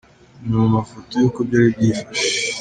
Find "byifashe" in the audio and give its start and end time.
1.77-2.25